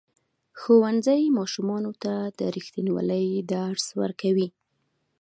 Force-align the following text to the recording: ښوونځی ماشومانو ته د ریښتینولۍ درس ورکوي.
ښوونځی 0.59 1.21
ماشومانو 1.37 1.91
ته 2.03 2.13
د 2.39 2.39
ریښتینولۍ 2.55 3.27
درس 3.53 3.85
ورکوي. 4.01 4.47